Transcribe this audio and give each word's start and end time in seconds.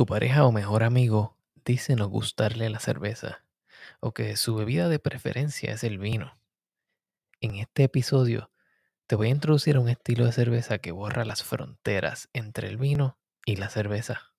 Tu 0.00 0.06
pareja 0.06 0.46
o 0.46 0.50
mejor 0.50 0.82
amigo 0.82 1.36
dice 1.62 1.94
no 1.94 2.08
gustarle 2.08 2.70
la 2.70 2.80
cerveza 2.80 3.44
o 4.00 4.14
que 4.14 4.34
su 4.36 4.54
bebida 4.54 4.88
de 4.88 4.98
preferencia 4.98 5.74
es 5.74 5.84
el 5.84 5.98
vino. 5.98 6.38
En 7.42 7.56
este 7.56 7.82
episodio 7.84 8.50
te 9.06 9.14
voy 9.14 9.26
a 9.26 9.32
introducir 9.32 9.76
a 9.76 9.80
un 9.80 9.90
estilo 9.90 10.24
de 10.24 10.32
cerveza 10.32 10.78
que 10.78 10.90
borra 10.90 11.26
las 11.26 11.42
fronteras 11.42 12.30
entre 12.32 12.68
el 12.68 12.78
vino 12.78 13.18
y 13.44 13.56
la 13.56 13.68
cerveza. 13.68 14.32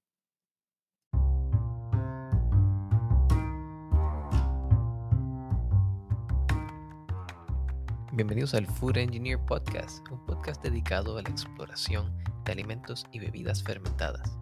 Bienvenidos 8.13 8.55
al 8.55 8.65
Food 8.65 8.97
Engineer 8.97 9.37
Podcast, 9.45 10.09
un 10.09 10.25
podcast 10.25 10.63
dedicado 10.63 11.19
a 11.19 11.21
la 11.21 11.29
exploración 11.29 12.11
de 12.45 12.51
alimentos 12.51 13.05
y 13.11 13.19
bebidas 13.19 13.61
fermentadas. 13.61 14.41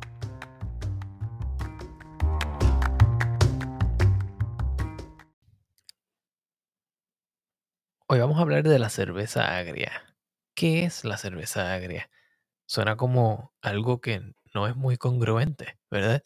Hoy 8.12 8.20
vamos 8.20 8.40
a 8.40 8.41
hablar 8.41 8.63
de 8.63 8.80
la 8.80 8.90
cerveza 8.90 9.55
agria. 9.58 10.16
¿Qué 10.55 10.84
es 10.84 11.05
la 11.05 11.17
cerveza 11.17 11.73
agria? 11.73 12.09
Suena 12.67 12.98
como 12.98 13.54
algo 13.62 14.02
que 14.02 14.34
no 14.54 14.67
es 14.67 14.76
muy 14.76 14.98
congruente, 14.98 15.80
¿verdad? 15.91 16.23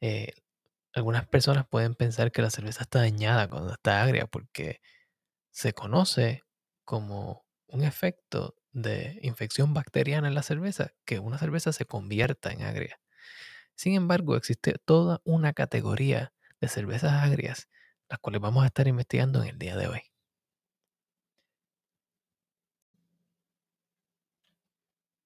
Eh, 0.00 0.34
algunas 0.94 1.26
personas 1.28 1.66
pueden 1.68 1.94
pensar 1.94 2.32
que 2.32 2.42
la 2.42 2.50
cerveza 2.50 2.82
está 2.84 3.00
dañada 3.00 3.48
cuando 3.48 3.72
está 3.74 4.02
agria 4.02 4.26
porque 4.26 4.80
se 5.50 5.74
conoce 5.74 6.42
como 6.84 7.46
un 7.68 7.84
efecto 7.84 8.56
de 8.72 9.18
infección 9.22 9.74
bacteriana 9.74 10.28
en 10.28 10.34
la 10.34 10.42
cerveza 10.42 10.92
que 11.06 11.18
una 11.20 11.38
cerveza 11.38 11.72
se 11.72 11.86
convierta 11.86 12.52
en 12.52 12.62
agria. 12.62 13.00
Sin 13.76 13.94
embargo, 13.94 14.36
existe 14.36 14.74
toda 14.84 15.20
una 15.24 15.54
categoría 15.54 16.34
de 16.60 16.68
cervezas 16.68 17.12
agrias, 17.14 17.68
las 18.08 18.20
cuales 18.20 18.40
vamos 18.42 18.64
a 18.64 18.68
estar 18.68 18.88
investigando 18.88 19.42
en 19.42 19.50
el 19.50 19.58
día 19.58 19.76
de 19.76 19.88
hoy. 19.88 20.11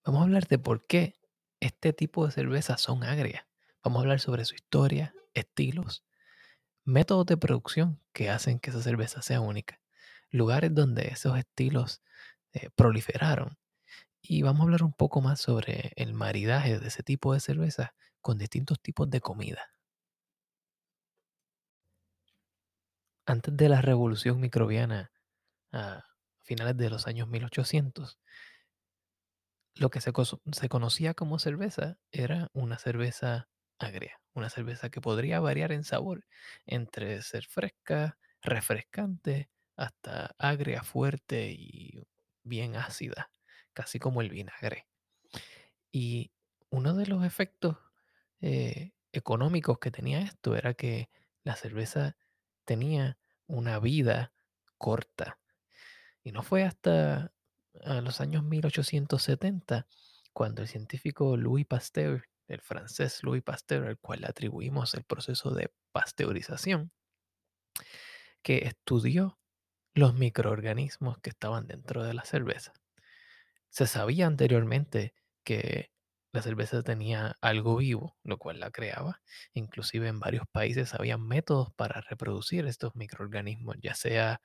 Vamos 0.07 0.21
a 0.21 0.25
hablar 0.25 0.47
de 0.47 0.61
por 0.61 0.87
qué 0.87 1.19
este 1.59 1.93
tipo 1.93 2.25
de 2.25 2.31
cervezas 2.31 2.81
son 2.81 3.03
agrias. 3.03 3.45
Vamos 3.83 3.99
a 3.99 4.03
hablar 4.03 4.21
sobre 4.21 4.45
su 4.45 4.55
historia, 4.55 5.13
estilos, 5.35 6.05
métodos 6.85 7.27
de 7.27 7.37
producción 7.37 8.01
que 8.13 8.31
hacen 8.31 8.61
que 8.61 8.71
esa 8.71 8.81
cerveza 8.83 9.21
sea 9.21 9.41
única, 9.41 9.81
lugares 10.31 10.73
donde 10.73 11.09
esos 11.09 11.37
estilos 11.37 12.03
eh, 12.53 12.71
proliferaron. 12.77 13.59
Y 14.23 14.43
vamos 14.43 14.61
a 14.61 14.63
hablar 14.63 14.85
un 14.85 14.93
poco 14.93 15.21
más 15.21 15.41
sobre 15.41 15.91
el 15.97 16.15
maridaje 16.15 16.79
de 16.79 16.87
ese 16.87 17.03
tipo 17.03 17.35
de 17.35 17.41
cerveza 17.41 17.93
con 18.21 18.39
distintos 18.39 18.81
tipos 18.81 19.11
de 19.11 19.21
comida. 19.21 19.73
Antes 23.27 23.57
de 23.57 23.69
la 23.69 23.83
revolución 23.83 24.39
microbiana, 24.39 25.11
a 25.73 26.05
finales 26.45 26.77
de 26.77 26.91
los 26.91 27.09
años 27.09 27.27
1800, 27.27 28.21
lo 29.77 29.91
que 29.91 30.01
se, 30.01 30.13
conocía 30.69 31.15
como 31.15 31.39
cerveza 31.39 31.99
era 32.11 32.51
una 32.55 32.79
cerveza 32.79 33.49
agria, 33.79 34.21
una 34.33 34.49
cerveza 34.49 34.91
que 34.91 35.03
podría 35.03 35.39
variar 35.41 35.71
en 35.71 35.85
sabor 35.85 36.27
entre 36.65 37.21
ser 37.23 37.45
fresca, 37.45 38.19
refrescante, 38.41 39.51
hasta 39.77 40.35
agria, 40.39 40.83
fuerte 40.83 41.51
y 41.53 42.03
bien 42.43 42.77
ácida, 42.77 43.31
casi 43.75 43.99
como 43.99 44.23
el 44.23 44.31
vinagre. 44.31 44.87
Y 45.93 46.33
uno 46.71 46.95
de 46.95 47.07
los 47.07 47.25
efectos 47.25 47.77
eh, 48.41 48.93
económicos 49.13 49.79
que 49.79 49.91
tenía 49.91 50.21
esto 50.21 50.57
era 50.57 50.73
que 50.75 51.11
la 51.45 51.55
cerveza 51.55 52.17
tenía 52.65 53.19
una 53.47 53.79
vida 53.79 54.33
corta. 54.79 55.39
Y 56.23 56.33
no 56.33 56.43
fue 56.43 56.65
hasta 56.65 57.33
a 57.85 58.01
los 58.01 58.21
años 58.21 58.45
1870, 58.45 59.87
cuando 60.33 60.63
el 60.63 60.69
científico 60.69 61.37
Louis 61.37 61.67
Pasteur, 61.67 62.29
el 62.49 62.61
francés 62.61 63.23
Louis 63.23 63.43
Pasteur, 63.43 63.87
al 63.87 63.99
cual 63.99 64.21
le 64.21 64.29
atribuimos 64.29 64.95
el 64.95 65.05
proceso 65.05 65.51
de 65.51 65.71
pasteurización, 65.93 66.93
que 68.43 68.59
estudió 68.59 69.39
los 69.95 70.15
microorganismos 70.15 71.19
que 71.19 71.31
estaban 71.31 71.67
dentro 71.67 72.05
de 72.05 72.15
la 72.15 72.25
cerveza. 72.25 72.75
Se 73.71 73.87
sabía 73.87 74.27
anteriormente 74.27 75.15
que 75.43 75.91
la 76.33 76.43
cerveza 76.43 76.83
tenía 76.83 77.37
algo 77.41 77.77
vivo, 77.77 78.17
lo 78.23 78.37
cual 78.37 78.61
la 78.61 78.71
creaba. 78.71 79.23
Inclusive 79.55 80.09
en 80.09 80.21
varios 80.21 80.47
países 80.53 80.93
había 80.95 81.17
métodos 81.17 81.73
para 81.75 82.03
reproducir 82.03 82.67
estos 82.67 82.95
microorganismos, 82.95 83.77
ya 83.81 83.95
sea 83.95 84.43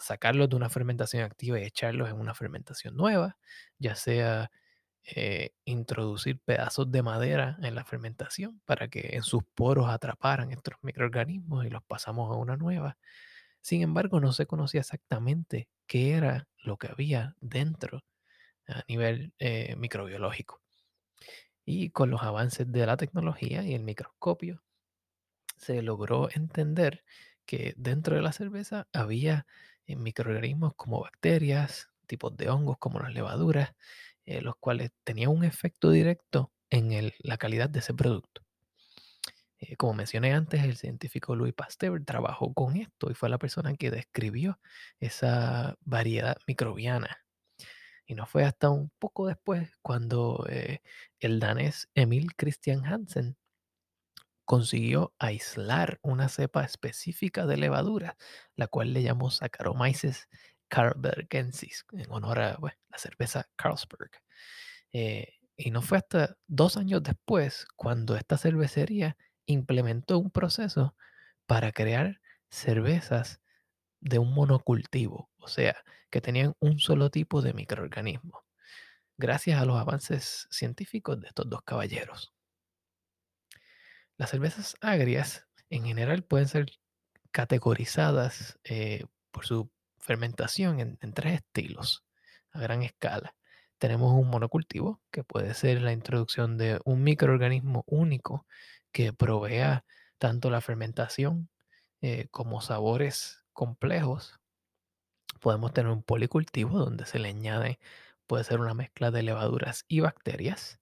sacarlos 0.00 0.48
de 0.48 0.56
una 0.56 0.70
fermentación 0.70 1.22
activa 1.24 1.58
y 1.60 1.64
echarlos 1.64 2.08
en 2.10 2.16
una 2.16 2.34
fermentación 2.34 2.96
nueva, 2.96 3.38
ya 3.78 3.94
sea 3.94 4.50
eh, 5.04 5.50
introducir 5.64 6.40
pedazos 6.40 6.90
de 6.90 7.02
madera 7.02 7.58
en 7.62 7.74
la 7.76 7.84
fermentación 7.84 8.60
para 8.64 8.88
que 8.88 9.10
en 9.12 9.22
sus 9.22 9.44
poros 9.54 9.88
atraparan 9.88 10.50
estos 10.52 10.74
microorganismos 10.82 11.64
y 11.66 11.70
los 11.70 11.84
pasamos 11.84 12.30
a 12.32 12.38
una 12.38 12.56
nueva. 12.56 12.98
Sin 13.60 13.82
embargo, 13.82 14.20
no 14.20 14.32
se 14.32 14.46
conocía 14.46 14.80
exactamente 14.80 15.68
qué 15.86 16.14
era 16.14 16.48
lo 16.58 16.76
que 16.78 16.88
había 16.88 17.36
dentro 17.40 18.04
a 18.68 18.82
nivel 18.88 19.32
eh, 19.38 19.76
microbiológico. 19.76 20.60
Y 21.64 21.90
con 21.90 22.10
los 22.10 22.22
avances 22.22 22.70
de 22.70 22.86
la 22.86 22.96
tecnología 22.96 23.62
y 23.64 23.74
el 23.74 23.82
microscopio, 23.82 24.62
se 25.56 25.82
logró 25.82 26.28
entender 26.32 27.04
que 27.46 27.74
dentro 27.76 28.16
de 28.16 28.22
la 28.22 28.32
cerveza 28.32 28.88
había 28.92 29.46
eh, 29.86 29.96
microorganismos 29.96 30.74
como 30.76 31.00
bacterias, 31.00 31.88
tipos 32.06 32.36
de 32.36 32.48
hongos 32.50 32.78
como 32.78 33.00
las 33.00 33.12
levaduras, 33.14 33.74
eh, 34.24 34.40
los 34.42 34.56
cuales 34.56 34.90
tenían 35.04 35.30
un 35.30 35.44
efecto 35.44 35.90
directo 35.90 36.52
en 36.70 37.12
la 37.18 37.36
calidad 37.38 37.70
de 37.70 37.80
ese 37.80 37.94
producto. 37.94 38.42
Eh, 39.58 39.76
como 39.76 39.94
mencioné 39.94 40.34
antes, 40.34 40.64
el 40.64 40.76
científico 40.76 41.34
Louis 41.36 41.54
Pasteur 41.54 42.04
trabajó 42.04 42.52
con 42.52 42.76
esto 42.76 43.10
y 43.10 43.14
fue 43.14 43.28
la 43.28 43.38
persona 43.38 43.74
que 43.76 43.90
describió 43.90 44.60
esa 45.00 45.76
variedad 45.80 46.36
microbiana. 46.46 47.24
Y 48.06 48.14
no 48.14 48.26
fue 48.26 48.44
hasta 48.44 48.70
un 48.70 48.90
poco 48.98 49.26
después 49.26 49.70
cuando 49.82 50.46
el 51.18 51.40
danés 51.40 51.88
Emil 51.94 52.34
Christian 52.36 52.84
Hansen 52.86 53.36
consiguió 54.46 55.14
aislar 55.18 55.98
una 56.02 56.28
cepa 56.30 56.64
específica 56.64 57.46
de 57.46 57.58
levadura, 57.58 58.16
la 58.56 58.68
cual 58.68 58.94
le 58.94 59.02
llamó 59.02 59.30
Saccharomyces 59.30 60.28
carlsbergensis, 60.68 61.84
en 61.92 62.10
honor 62.10 62.40
a 62.40 62.58
la 62.60 62.98
cerveza 62.98 63.48
Carlsberg. 63.56 64.10
Eh, 64.92 65.34
y 65.56 65.70
no 65.70 65.82
fue 65.82 65.98
hasta 65.98 66.36
dos 66.46 66.76
años 66.76 67.02
después 67.02 67.66
cuando 67.76 68.16
esta 68.16 68.38
cervecería 68.38 69.16
implementó 69.46 70.18
un 70.18 70.30
proceso 70.30 70.94
para 71.46 71.72
crear 71.72 72.20
cervezas 72.50 73.40
de 74.00 74.18
un 74.18 74.32
monocultivo, 74.34 75.30
o 75.38 75.48
sea, 75.48 75.76
que 76.10 76.20
tenían 76.20 76.54
un 76.60 76.78
solo 76.78 77.10
tipo 77.10 77.42
de 77.42 77.54
microorganismo, 77.54 78.44
gracias 79.18 79.60
a 79.60 79.66
los 79.66 79.78
avances 79.78 80.48
científicos 80.50 81.20
de 81.20 81.28
estos 81.28 81.48
dos 81.48 81.62
caballeros. 81.62 82.35
Las 84.18 84.30
cervezas 84.30 84.76
agrias 84.80 85.46
en 85.68 85.84
general 85.84 86.22
pueden 86.22 86.48
ser 86.48 86.72
categorizadas 87.32 88.58
eh, 88.64 89.04
por 89.30 89.44
su 89.44 89.70
fermentación 89.98 90.80
en, 90.80 91.12
tres 91.12 91.34
estilos 91.34 92.04
a 92.52 92.60
gran 92.60 92.82
escala. 92.82 93.34
Tenemos 93.78 94.14
un 94.14 94.30
monocultivo, 94.30 95.02
que 95.10 95.22
puede 95.22 95.52
ser 95.52 95.82
la 95.82 95.92
introducción 95.92 96.56
de 96.56 96.80
un 96.86 97.02
microorganismo 97.02 97.84
único 97.86 98.46
que 98.90 99.12
provea 99.12 99.84
tanto 100.18 100.48
la 100.48 100.62
fermentación 100.62 101.50
eh, 102.00 102.28
como 102.30 102.62
sabores 102.62 103.44
complejos. 103.52 104.40
Podemos 105.40 105.74
tener 105.74 105.92
un 105.92 106.02
policultivo 106.02 106.78
donde 106.78 107.04
se 107.04 107.18
le 107.18 107.28
añade, 107.28 107.78
puede 108.26 108.44
ser 108.44 108.60
una 108.60 108.72
mezcla 108.72 109.10
de 109.10 109.22
levaduras 109.22 109.84
y 109.88 110.00
bacterias. 110.00 110.80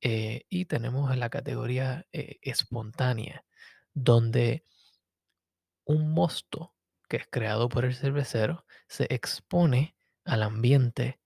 Eh, 0.00 0.44
y 0.48 0.66
tenemos 0.66 1.16
la 1.16 1.28
categoría 1.28 2.06
eh, 2.12 2.38
espontánea, 2.42 3.44
donde 3.94 4.64
un 5.84 6.12
mosto 6.12 6.74
que 7.08 7.16
es 7.18 7.26
creado 7.28 7.68
por 7.68 7.84
el 7.84 7.94
cervecero 7.96 8.64
se 8.86 9.06
expone 9.10 9.96
al 10.24 10.42
ambiente 10.42 11.20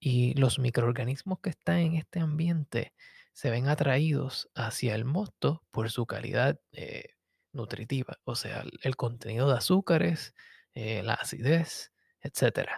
y 0.00 0.34
los 0.34 0.58
microorganismos 0.58 1.40
que 1.40 1.50
están 1.50 1.78
en 1.78 1.94
este 1.96 2.20
ambiente 2.20 2.94
se 3.32 3.50
ven 3.50 3.68
atraídos 3.68 4.50
hacia 4.54 4.94
el 4.94 5.04
mosto 5.04 5.64
por 5.70 5.90
su 5.90 6.06
calidad 6.06 6.60
eh, 6.72 7.14
nutritiva, 7.52 8.18
o 8.24 8.34
sea, 8.34 8.64
el 8.82 8.96
contenido 8.96 9.48
de 9.48 9.56
azúcares, 9.56 10.34
la 10.74 11.14
acidez, 11.14 11.92
etc. 12.20 12.68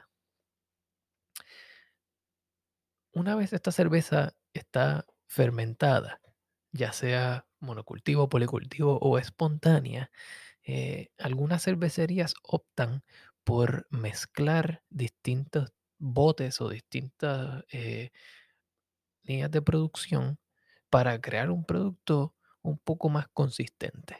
Una 3.13 3.37
vez 3.37 3.53
esta 3.53 3.71
cerveza 3.73 4.35
está 4.55 5.07
fermentada, 5.33 6.21
ya 6.73 6.93
sea 6.93 7.47
monocultivo, 7.61 8.29
policultivo 8.29 8.99
o 9.01 9.19
espontánea, 9.19 10.11
eh, 10.65 11.11
algunas 11.19 11.65
cervecerías 11.65 12.35
optan 12.45 13.05
por 13.45 13.87
mezclar 13.91 14.85
distintos 14.91 15.73
botes 15.99 16.61
o 16.61 16.69
distintas 16.71 17.65
eh, 17.73 18.11
líneas 19.25 19.51
de 19.51 19.63
producción 19.63 20.39
para 20.91 21.21
crear 21.21 21.51
un 21.51 21.65
producto 21.65 22.35
un 22.63 22.79
poco 22.79 23.09
más 23.09 23.27
consistente. 23.33 24.17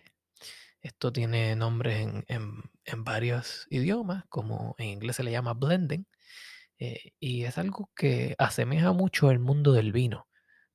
Esto 0.83 1.13
tiene 1.13 1.57
nombres 1.57 2.01
en, 2.01 2.25
en- 2.29 2.63
en 2.87 3.05
varios 3.05 3.67
idiomas, 3.71 4.25
como 4.31 4.75
en 4.79 4.89
inglés 4.89 5.17
se 5.17 5.25
le 5.25 5.33
llama 5.33 5.55
blending, 5.55 6.07
eh, 6.79 7.13
y 7.21 7.45
es 7.45 7.59
algo 7.59 7.91
que 7.97 8.35
asemeja 8.39 8.93
mucho 8.93 9.29
al 9.31 9.41
mundo 9.41 9.73
del 9.73 9.93
vino, 9.93 10.29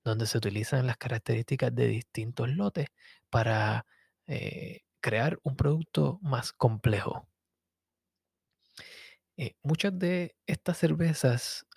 donde 0.08 0.26
se 0.26 0.38
utilizan 0.38 0.88
las 0.88 0.98
características 0.98 1.74
de 1.76 1.88
distintos 1.88 2.50
lotes 2.50 2.88
para 3.30 3.86
eh, 4.28 4.82
crear 5.02 5.40
un 5.44 5.56
producto 5.56 6.20
más 6.22 6.54
complejo. 6.54 7.28
Eh, 9.36 9.56
muchas 9.62 9.98
de 10.00 10.36
estas 10.48 10.78
cervezas 10.80 11.68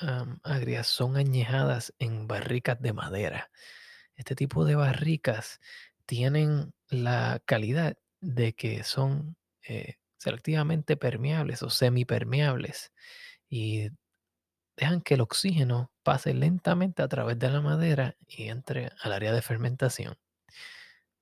agrias 0.42 0.86
son 0.86 1.16
añejadas 1.16 1.92
en 1.98 2.26
barricas 2.26 2.80
de 2.80 2.94
madera. 2.94 3.50
Este 4.16 4.34
tipo 4.34 4.64
de 4.64 4.76
barricas 4.76 5.60
tienen 6.06 6.72
la 6.88 7.42
calidad 7.44 7.96
de 8.20 8.54
que 8.54 8.82
son 8.84 9.36
eh, 9.62 9.96
selectivamente 10.18 10.96
permeables 10.96 11.62
o 11.62 11.70
semipermeables 11.70 12.92
y 13.48 13.90
dejan 14.76 15.00
que 15.02 15.14
el 15.14 15.20
oxígeno 15.20 15.90
pase 16.02 16.34
lentamente 16.34 17.02
a 17.02 17.08
través 17.08 17.38
de 17.38 17.50
la 17.50 17.60
madera 17.60 18.16
y 18.26 18.44
entre 18.48 18.90
al 19.02 19.12
área 19.12 19.32
de 19.32 19.42
fermentación. 19.42 20.16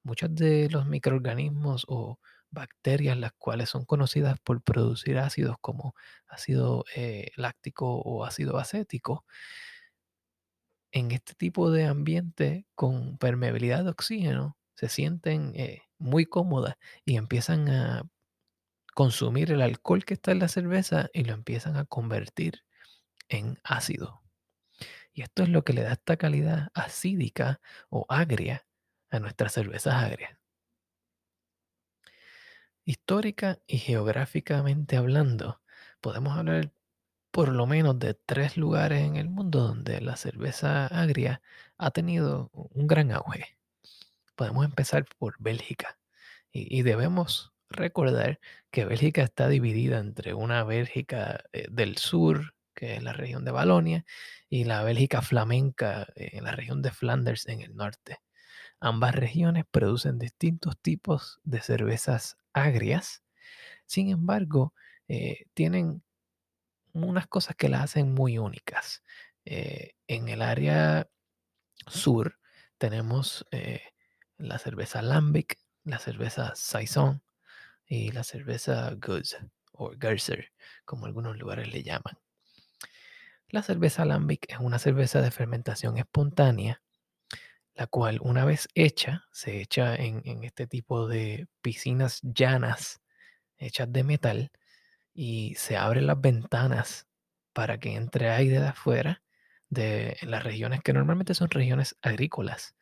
Muchos 0.02 0.34
de 0.34 0.68
los 0.70 0.86
microorganismos 0.86 1.84
o 1.88 2.18
bacterias, 2.50 3.16
las 3.18 3.32
cuales 3.32 3.68
son 3.68 3.84
conocidas 3.84 4.38
por 4.40 4.62
producir 4.62 5.18
ácidos 5.18 5.56
como 5.60 5.94
ácido 6.26 6.84
eh, 6.94 7.30
láctico 7.36 7.96
o 8.00 8.24
ácido 8.24 8.58
acético, 8.58 9.24
en 10.92 11.10
este 11.10 11.34
tipo 11.34 11.70
de 11.70 11.84
ambiente 11.86 12.66
con 12.74 13.18
permeabilidad 13.18 13.84
de 13.84 13.90
oxígeno 13.90 14.56
se 14.74 14.88
sienten 14.88 15.52
eh, 15.54 15.82
muy 15.98 16.24
cómodas 16.26 16.76
y 17.04 17.16
empiezan 17.16 17.68
a 17.68 18.08
consumir 18.94 19.52
el 19.52 19.62
alcohol 19.62 20.04
que 20.04 20.14
está 20.14 20.32
en 20.32 20.40
la 20.40 20.48
cerveza 20.48 21.08
y 21.12 21.24
lo 21.24 21.34
empiezan 21.34 21.76
a 21.76 21.84
convertir 21.84 22.64
en 23.28 23.58
ácido. 23.64 24.22
Y 25.12 25.22
esto 25.22 25.42
es 25.42 25.48
lo 25.48 25.64
que 25.64 25.72
le 25.72 25.82
da 25.82 25.92
esta 25.92 26.16
calidad 26.16 26.68
acídica 26.74 27.60
o 27.90 28.06
agria 28.08 28.66
a 29.10 29.18
nuestras 29.18 29.52
cervezas 29.52 29.94
agrias. 29.94 30.38
Histórica 32.84 33.58
y 33.66 33.78
geográficamente 33.78 34.96
hablando, 34.96 35.60
podemos 36.00 36.38
hablar 36.38 36.72
por 37.30 37.48
lo 37.50 37.66
menos 37.66 37.98
de 37.98 38.14
tres 38.14 38.56
lugares 38.56 39.02
en 39.02 39.16
el 39.16 39.28
mundo 39.28 39.60
donde 39.60 40.00
la 40.00 40.16
cerveza 40.16 40.86
agria 40.86 41.42
ha 41.76 41.90
tenido 41.90 42.50
un 42.52 42.86
gran 42.86 43.12
auge. 43.12 43.58
Podemos 44.36 44.64
empezar 44.64 45.04
por 45.18 45.36
Bélgica 45.38 45.98
y, 46.50 46.78
y 46.78 46.82
debemos 46.82 47.52
recordar 47.70 48.40
que 48.70 48.84
Bélgica 48.84 49.22
está 49.22 49.48
dividida 49.48 49.98
entre 49.98 50.34
una 50.34 50.64
Bélgica 50.64 51.44
eh, 51.52 51.66
del 51.70 51.98
sur, 51.98 52.54
que 52.78 52.94
es 52.94 53.02
la 53.02 53.12
región 53.12 53.44
de 53.44 53.50
Valonia, 53.50 54.04
y 54.48 54.62
la 54.64 54.84
Bélgica 54.84 55.20
flamenca 55.20 56.06
eh, 56.14 56.30
en 56.34 56.44
la 56.44 56.52
región 56.52 56.80
de 56.80 56.92
Flanders 56.92 57.48
en 57.48 57.60
el 57.60 57.74
norte. 57.74 58.20
Ambas 58.78 59.16
regiones 59.16 59.64
producen 59.68 60.20
distintos 60.20 60.78
tipos 60.80 61.40
de 61.42 61.60
cervezas 61.60 62.38
agrias, 62.52 63.24
sin 63.86 64.10
embargo, 64.10 64.74
eh, 65.08 65.46
tienen 65.54 66.04
unas 66.92 67.26
cosas 67.26 67.56
que 67.56 67.68
las 67.68 67.82
hacen 67.82 68.14
muy 68.14 68.38
únicas. 68.38 69.02
Eh, 69.44 69.94
en 70.06 70.28
el 70.28 70.42
área 70.42 71.08
sur 71.88 72.38
tenemos 72.78 73.44
la 74.36 74.58
cerveza 74.58 75.02
Lambic, 75.02 75.58
la 75.84 75.98
cerveza 75.98 76.52
Saison 76.54 77.22
y 77.86 78.12
la 78.12 78.22
cerveza 78.22 78.94
Goose 78.94 79.38
o 79.72 79.92
Gerser, 79.98 80.52
como 80.84 81.06
algunos 81.06 81.36
lugares 81.38 81.72
le 81.72 81.82
llaman. 81.82 82.18
La 83.50 83.62
cerveza 83.62 84.04
Lambic 84.04 84.50
es 84.50 84.58
una 84.58 84.78
cerveza 84.78 85.20
de 85.22 85.30
fermentación 85.30 85.96
espontánea, 85.98 86.82
la 87.74 87.86
cual 87.86 88.18
una 88.22 88.44
vez 88.44 88.68
hecha, 88.74 89.24
se 89.32 89.60
echa 89.60 89.94
en, 89.96 90.22
en 90.24 90.44
este 90.44 90.66
tipo 90.66 91.08
de 91.08 91.48
piscinas 91.62 92.20
llanas 92.22 93.00
hechas 93.58 93.92
de 93.92 94.04
metal 94.04 94.50
y 95.14 95.54
se 95.56 95.76
abren 95.76 96.06
las 96.06 96.20
ventanas 96.20 97.06
para 97.54 97.78
que 97.80 97.94
entre 97.96 98.30
aire 98.30 98.60
de 98.60 98.68
afuera 98.68 99.22
de 99.70 100.16
las 100.22 100.44
regiones 100.44 100.82
que 100.82 100.92
normalmente 100.92 101.34
son 101.34 101.50
regiones 101.50 101.96
agrícolas. 102.02 102.76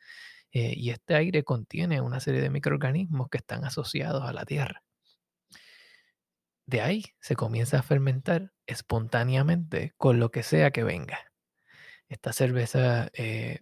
eh, 0.53 0.73
y 0.77 0.91
este 0.91 1.15
aire 1.15 1.43
contiene 1.43 2.01
una 2.01 2.19
serie 2.21 2.41
de 2.41 2.49
microorganismos 2.51 3.29
que 3.29 3.39
están 3.39 3.65
asociados 3.65 4.23
a 4.25 4.33
la 4.33 4.45
tierra. 4.45 4.83
De 6.67 6.81
ahí 6.81 7.05
se 7.19 7.35
comienza 7.35 7.79
a 7.79 7.83
fermentar 7.83 8.51
espontáneamente 8.67 9.93
con 9.97 10.19
lo 10.19 10.31
que 10.31 10.43
sea 10.43 10.71
que 10.71 10.83
venga. 10.83 11.19
Esta 12.09 12.33
cerveza 12.33 13.09
eh, 13.13 13.61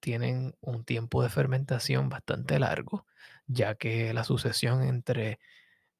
tienen 0.00 0.56
un 0.60 0.84
tiempo 0.84 1.22
de 1.22 1.30
fermentación 1.30 2.08
bastante 2.08 2.58
largo, 2.58 3.06
ya 3.46 3.74
que 3.76 4.12
la 4.14 4.24
sucesión 4.24 4.82
entre 4.82 5.40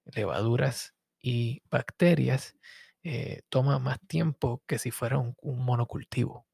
levaduras 0.05 0.95
y 1.21 1.63
bacterias 1.71 2.57
eh, 3.03 3.43
toma 3.49 3.79
más 3.79 3.99
tiempo 4.07 4.63
que 4.67 4.79
si 4.79 4.91
fuera 4.91 5.19
un, 5.19 5.37
monocultivo. 5.43 6.47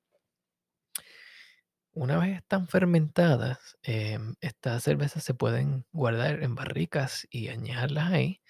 Una 1.92 2.18
vez 2.18 2.36
están 2.36 2.68
fermentadas, 2.68 3.78
em, 3.82 4.34
estas 4.40 4.82
cervezas 4.84 5.24
se 5.24 5.34
pueden 5.34 5.86
guardar 5.92 6.42
en 6.42 6.54
barricas 6.54 7.26
y 7.30 7.48
añadirlas 7.48 8.12
ahí. 8.12 8.42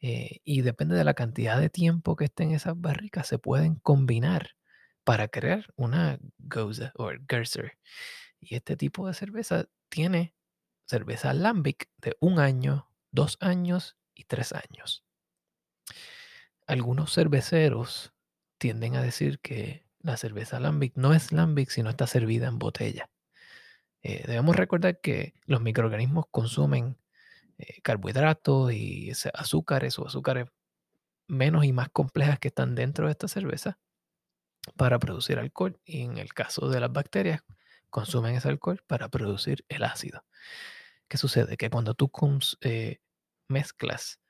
Eh, 0.00 0.40
y 0.44 0.62
depende 0.62 0.94
de 0.96 1.04
la 1.04 1.14
cantidad 1.14 1.60
de 1.60 1.70
tiempo 1.70 2.16
que 2.16 2.26
estén 2.26 2.52
esas 2.52 2.80
barricas, 2.80 3.26
se 3.26 3.38
pueden 3.38 3.76
combinar 3.76 4.56
para 5.04 5.28
crear 5.28 5.66
una 5.76 6.18
Gose 6.38 6.92
o 6.94 7.10
Gerser. 7.28 7.78
Y 8.40 8.54
este 8.54 8.76
tipo 8.76 9.06
de 9.06 9.14
cerveza 9.14 9.66
tiene 9.88 10.34
cerveza 10.86 11.32
lambic 11.32 11.88
de 11.98 12.16
un 12.20 12.38
año, 12.38 12.90
dos 13.10 13.36
años 13.40 13.96
y 14.14 14.24
tres 14.24 14.52
años. 14.52 15.04
Algunos 16.66 17.14
cerveceros 17.14 18.12
tienden 18.58 18.96
a 18.96 19.02
decir 19.02 19.40
que 19.40 19.86
la 20.00 20.16
cerveza 20.16 20.60
lambic 20.60 20.92
no 20.96 21.14
es 21.14 21.32
lambic, 21.32 21.70
sino 21.70 21.90
está 21.90 22.06
servida 22.06 22.48
en 22.48 22.58
botella. 22.58 23.10
Eh, 24.02 24.24
debemos 24.26 24.56
recordar 24.56 25.00
que 25.00 25.34
los 25.44 25.60
microorganismos 25.60 26.26
consumen 26.30 26.96
eh, 27.58 27.80
carbohidratos 27.82 28.72
y 28.72 29.12
azúcares 29.34 29.98
o 29.98 30.06
azúcares 30.06 30.46
menos 31.28 31.64
y 31.64 31.72
más 31.72 31.88
complejas 31.90 32.38
que 32.38 32.48
están 32.48 32.74
dentro 32.74 33.06
de 33.06 33.12
esta 33.12 33.28
cerveza 33.28 33.78
para 34.76 34.98
producir 34.98 35.38
alcohol. 35.38 35.78
Y 35.84 36.02
en 36.02 36.18
el 36.18 36.32
caso 36.34 36.68
de 36.68 36.80
las 36.80 36.92
bacterias, 36.92 37.42
consumen 37.90 38.34
ese 38.36 38.48
alcohol 38.48 38.82
para 38.86 39.08
producir 39.08 39.64
el 39.68 39.84
ácido. 39.84 40.24
¿Qué 41.08 41.16
sucede? 41.18 41.56
Que 41.56 41.70
cuando 41.70 41.94
tú 41.94 42.10
eh, 42.60 42.98
mezclas 43.48 44.20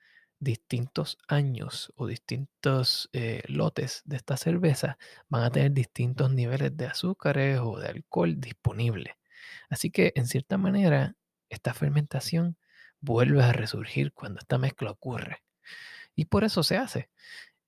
distintos 0.40 1.18
años 1.26 1.92
o 1.96 2.06
distintos 2.06 3.10
eh, 3.12 3.42
lotes 3.48 4.02
de 4.04 4.16
esta 4.16 4.36
cerveza, 4.36 4.98
van 5.28 5.42
a 5.44 5.50
tener 5.50 5.72
distintos 5.72 6.30
niveles 6.32 6.76
de 6.76 6.86
azúcares 6.86 7.60
o 7.60 7.78
de 7.78 7.88
alcohol 7.88 8.40
disponibles. 8.40 9.14
Así 9.68 9.90
que, 9.90 10.12
en 10.14 10.26
cierta 10.26 10.56
manera, 10.58 11.16
esta 11.48 11.74
fermentación 11.74 12.56
vuelve 13.00 13.42
a 13.42 13.52
resurgir 13.52 14.12
cuando 14.12 14.40
esta 14.40 14.58
mezcla 14.58 14.90
ocurre. 14.90 15.42
Y 16.14 16.26
por 16.26 16.44
eso 16.44 16.62
se 16.62 16.76
hace. 16.76 17.10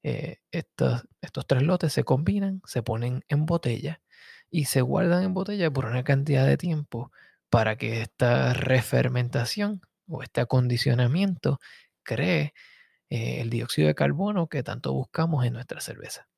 Eh, 0.02 0.38
estos, 0.50 1.02
estos 1.20 1.46
tres 1.46 1.62
lotes 1.62 1.92
se 1.92 2.04
combinan, 2.04 2.62
se 2.66 2.82
ponen 2.82 3.24
en 3.28 3.46
botella 3.46 4.00
y 4.50 4.64
se 4.64 4.80
guardan 4.82 5.22
en 5.24 5.34
botella 5.34 5.70
por 5.70 5.86
una 5.86 6.04
cantidad 6.04 6.46
de 6.46 6.56
tiempo 6.56 7.12
para 7.50 7.76
que 7.76 8.02
esta 8.02 8.54
refermentación 8.54 9.82
o 10.08 10.22
este 10.22 10.40
acondicionamiento 10.40 11.60
cree 12.02 12.54
eh, 13.10 13.40
el 13.40 13.50
dióxido 13.50 13.88
de 13.88 13.94
carbono 13.94 14.48
que 14.48 14.62
tanto 14.62 14.92
buscamos 14.92 15.44
en 15.44 15.52
nuestra 15.54 15.80
cerveza. 15.80 16.28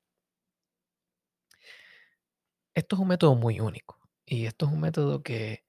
Esto 2.74 2.96
es 2.96 3.00
un 3.02 3.08
método 3.08 3.34
muy 3.34 3.60
único 3.60 3.98
y 4.26 4.46
esto 4.46 4.66
es 4.66 4.72
un 4.72 4.80
método 4.80 5.22
que 5.22 5.64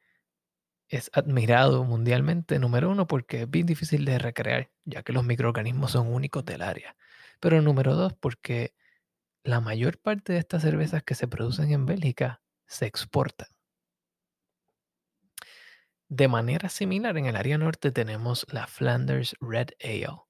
es 0.94 1.10
admirado 1.14 1.84
mundialmente, 1.84 2.60
número 2.60 2.92
uno, 2.92 3.08
porque 3.08 3.42
es 3.42 3.50
bien 3.50 3.66
difícil 3.66 4.06
de 4.06 4.20
recrear, 4.20 4.70
ya 4.86 5.02
que 5.02 5.12
los 5.12 5.26
microorganismos 5.26 5.92
son 5.92 6.14
únicos 6.14 6.46
del 6.46 6.62
área. 6.62 6.96
Pero 7.40 7.62
número 7.64 7.96
dos, 7.96 8.14
porque 8.14 8.76
la 9.44 9.60
mayor 9.60 10.00
parte 10.00 10.34
de 10.34 10.40
estas 10.40 10.62
cervezas 10.62 11.02
que 11.04 11.16
se 11.16 11.28
producen 11.28 11.72
en 11.72 11.88
Bélgica 11.88 12.44
se 12.68 12.86
exportan. 12.86 13.48
De 16.10 16.28
manera 16.28 16.70
similar, 16.70 17.18
en 17.18 17.26
el 17.26 17.38
área 17.38 17.58
norte 17.58 17.92
tenemos 17.92 18.46
la 18.52 18.68
Flanders 18.68 19.36
Red 19.42 19.70
Ale. 19.84 20.22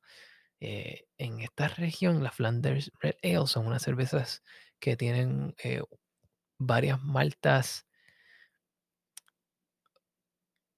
Eh, 0.61 1.07
en 1.17 1.41
esta 1.41 1.67
región, 1.67 2.23
la 2.23 2.31
Flanders 2.31 2.89
Red 3.01 3.15
Ale 3.21 3.47
son 3.47 3.67
unas 3.67 3.81
cervezas 3.81 4.43
que 4.79 4.95
tienen 4.95 5.55
eh, 5.61 5.81
varias 6.57 7.03
maltas 7.03 7.85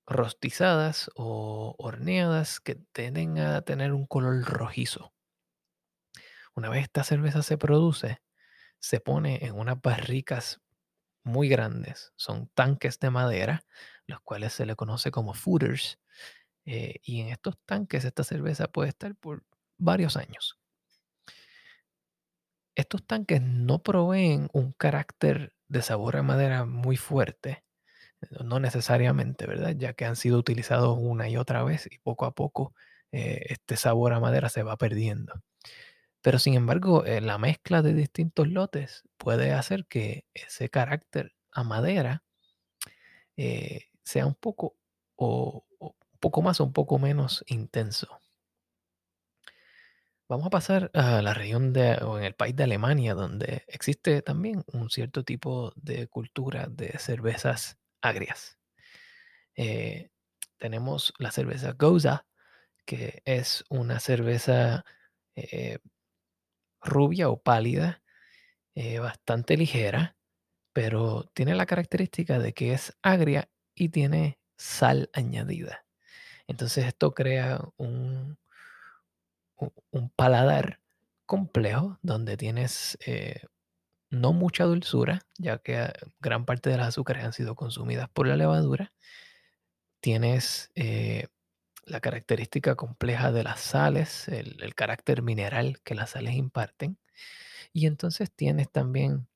rostizadas 0.07 1.09
o 1.15 1.75
horneadas 1.77 2.59
que 2.59 2.75
tienden 2.75 3.39
a 3.39 3.61
tener 3.63 3.93
un 3.93 4.05
color 4.05 4.43
rojizo. 4.43 5.13
Una 6.55 6.69
vez 6.69 6.83
esta 6.83 7.03
cerveza 7.03 7.43
se 7.43 7.57
produce, 7.57 8.21
se 8.79 8.99
pone 8.99 9.45
en 9.45 9.55
unas 9.55 9.81
barricas 9.81 10.61
muy 11.23 11.49
grandes. 11.49 12.13
Son 12.15 12.47
tanques 12.53 12.99
de 12.99 13.09
madera, 13.09 13.65
los 14.07 14.21
cuales 14.21 14.53
se 14.53 14.65
le 14.65 14.75
conoce 14.75 15.11
como 15.11 15.33
footers. 15.33 15.99
Eh, 16.65 17.01
y 17.03 17.21
en 17.21 17.29
estos 17.29 17.57
tanques 17.65 18.05
esta 18.05 18.23
cerveza 18.23 18.67
puede 18.67 18.89
estar 18.89 19.15
por 19.15 19.43
varios 19.77 20.15
años. 20.17 20.57
Estos 22.75 23.05
tanques 23.05 23.41
no 23.41 23.83
proveen 23.83 24.49
un 24.53 24.71
carácter 24.71 25.53
de 25.67 25.81
sabor 25.81 26.15
a 26.17 26.23
madera 26.23 26.65
muy 26.65 26.95
fuerte, 26.97 27.64
no 28.43 28.59
necesariamente, 28.59 29.45
¿verdad? 29.47 29.75
Ya 29.77 29.93
que 29.93 30.05
han 30.05 30.15
sido 30.15 30.37
utilizados 30.39 30.97
una 30.99 31.29
y 31.29 31.37
otra 31.37 31.63
vez 31.63 31.87
y 31.91 31.99
poco 31.99 32.25
a 32.25 32.33
poco 32.33 32.73
eh, 33.11 33.45
este 33.49 33.77
sabor 33.77 34.13
a 34.13 34.19
madera 34.19 34.49
se 34.49 34.63
va 34.63 34.77
perdiendo. 34.77 35.33
Pero 36.21 36.39
sin 36.39 36.55
embargo, 36.55 37.05
eh, 37.05 37.21
la 37.21 37.37
mezcla 37.37 37.81
de 37.81 37.93
distintos 37.93 38.47
lotes 38.47 39.03
puede 39.17 39.53
hacer 39.53 39.85
que 39.87 40.25
ese 40.33 40.69
carácter 40.69 41.33
a 41.51 41.63
madera 41.63 42.23
eh, 43.37 43.85
sea 44.03 44.25
un 44.25 44.35
poco 44.35 44.75
o, 45.15 45.65
un 45.79 45.93
poco 46.19 46.41
más 46.41 46.59
o 46.59 46.65
un 46.65 46.73
poco 46.73 46.99
menos 46.99 47.43
intenso. 47.47 48.19
Vamos 50.27 50.47
a 50.47 50.49
pasar 50.49 50.89
a 50.93 51.21
la 51.21 51.33
región 51.35 51.71
de, 51.71 51.95
o 52.03 52.17
en 52.17 52.23
el 52.23 52.33
país 52.33 52.55
de 52.55 52.63
Alemania, 52.63 53.13
donde 53.13 53.63
existe 53.67 54.23
también 54.23 54.63
un 54.73 54.89
cierto 54.89 55.23
tipo 55.23 55.71
de 55.75 56.07
cultura 56.07 56.67
de 56.67 56.97
cervezas 56.97 57.77
agrias. 58.07 58.57
Eh, 59.55 60.09
tenemos 60.57 61.13
la 61.17 61.31
cerveza 61.31 61.73
Goza, 61.73 62.25
que 62.85 63.21
es 63.25 63.63
una 63.69 63.99
cerveza 63.99 64.85
eh, 65.35 65.79
rubia 66.81 67.29
o 67.29 67.41
pálida, 67.41 68.03
eh, 68.75 68.99
bastante 68.99 69.57
ligera, 69.57 70.15
pero 70.73 71.29
tiene 71.33 71.55
la 71.55 71.65
característica 71.65 72.39
de 72.39 72.53
que 72.53 72.73
es 72.73 72.97
agria 73.01 73.49
y 73.73 73.89
tiene 73.89 74.39
sal 74.57 75.09
añadida. 75.13 75.85
Entonces 76.47 76.85
esto 76.85 77.13
crea 77.13 77.61
un, 77.77 78.37
un 79.91 80.09
paladar 80.11 80.79
complejo 81.25 81.97
donde 82.01 82.37
tienes 82.37 82.97
no 84.15 84.33
mucha 84.33 84.65
dulzura, 84.65 85.21
ya 85.37 85.59
que 85.59 85.77
ah, 85.77 85.93
gran 86.19 86.45
parte 86.45 86.69
de 86.69 86.77
las 86.77 86.87
azúcares 86.89 87.23
han 87.23 87.33
sido 87.33 87.55
consumidas 87.55 88.09
por 88.09 88.27
la 88.27 88.37
levadura. 88.37 88.93
Tienes 89.99 90.71
eh, 90.75 91.27
la 91.85 91.99
característica 92.01 92.75
compleja 92.75 93.31
de 93.31 93.43
las 93.43 93.59
sales, 93.61 94.27
el, 94.27 94.75
carácter 94.75 95.21
mineral 95.21 95.79
que 95.83 95.95
las 95.95 96.11
sales 96.11 96.35
imparten. 96.35 96.97
Y 97.73 97.87
entonces 97.87 98.31
tienes 98.31 98.71
también 98.71 99.27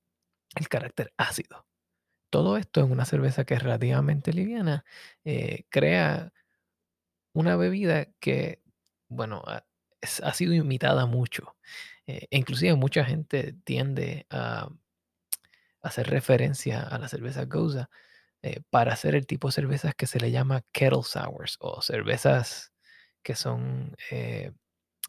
el 0.56 0.70
carácter 0.70 1.14
ácido. 1.18 1.68
Todo 2.32 2.58
esto 2.58 2.82
en 2.82 2.92
una 2.92 3.06
cerveza 3.06 3.46
que 3.46 3.56
es 3.56 3.64
relativamente 3.64 4.34
liviana 4.34 4.86
eh, 5.26 5.66
crea 5.70 6.34
una 7.34 7.56
bebida 7.56 8.06
que, 8.20 8.62
bueno, 9.10 9.44
ha, 9.48 9.66
ha 10.24 10.34
sido 10.34 10.54
imitada 10.54 11.06
mucho. 11.06 11.56
Eh, 12.08 12.28
e 12.32 12.38
inclusive 12.38 12.76
mucha 12.76 13.06
gente 13.06 13.54
tiende 13.64 14.26
a 14.30 14.70
hacer 15.82 16.10
referencia 16.10 16.82
a 16.82 16.98
la 16.98 17.08
cerveza 17.08 17.46
Goza 17.46 17.90
eh, 18.42 18.62
para 18.70 18.94
hacer 18.94 19.16
el 19.16 19.28
tipo 19.28 19.50
de 19.50 19.54
cervezas 19.54 19.96
que 19.96 20.08
se 20.08 20.20
le 20.20 20.32
llama 20.32 20.64
kettle 20.72 21.04
sours 21.04 21.58
o 21.60 21.82
cervezas 21.82 22.74
que 23.24 23.36
son, 23.36 23.96
eh, 24.12 24.52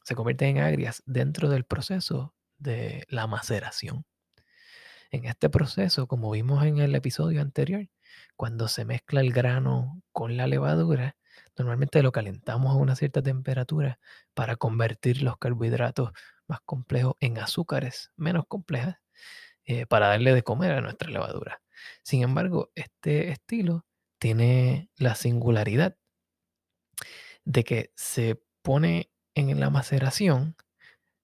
se 0.05 0.15
convierten 0.15 0.59
en 0.59 0.65
agrias 0.65 1.03
dentro 1.07 1.49
del 1.49 1.65
proceso 1.65 2.35
de 2.59 3.05
la 3.09 3.27
maceración. 3.27 4.05
En 5.13 5.25
este 5.25 5.51
proceso, 5.51 6.07
como 6.07 6.31
vimos 6.31 6.65
en 6.65 6.79
el 6.79 6.95
episodio 6.95 7.41
anterior, 7.41 7.89
cuando 8.37 8.69
se 8.69 8.85
mezcla 8.85 9.21
el 9.21 9.33
grano 9.33 10.03
con 10.13 10.37
la 10.37 10.47
levadura, 10.47 11.17
normalmente 11.57 12.03
lo 12.03 12.13
calentamos 12.13 12.73
a 12.73 12.79
una 12.79 12.97
cierta 12.97 13.23
temperatura 13.23 13.99
para 14.35 14.57
convertir 14.57 15.23
los 15.23 15.37
carbohidratos 15.39 16.13
más 16.47 16.61
complejos 16.65 17.15
en 17.21 17.39
azúcares 17.39 18.11
menos 18.17 18.45
complejas 18.47 18.97
eh, 19.65 19.87
para 19.87 20.09
darle 20.09 20.35
de 20.35 20.43
comer 20.43 20.73
a 20.73 20.81
nuestra 20.81 21.11
levadura. 21.11 21.63
Sin 22.03 22.23
embargo, 22.23 22.71
este 22.75 23.31
estilo 23.31 23.87
tiene 24.19 24.91
la 24.97 25.15
singularidad 25.15 25.97
de 27.45 27.65
que 27.65 27.93
se 27.97 28.43
pone 28.63 29.11
en 29.35 29.59
la 29.61 29.71
maceración, 29.71 30.57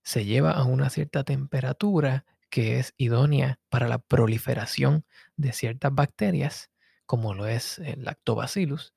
se 0.03 0.25
lleva 0.25 0.53
a 0.53 0.65
una 0.65 0.91
cierta 0.91 1.25
temperatura 1.25 2.25
que 2.51 2.79
es 2.79 2.95
idónea 2.97 3.59
para 3.69 3.89
la 3.89 3.99
proliferación 3.99 5.05
de 5.37 5.53
ciertas 5.53 5.95
bacterias, 5.95 6.71
como 7.05 7.35
lo 7.35 7.47
es 7.47 7.79
el 7.81 8.05
lactobacillus, 8.05 8.95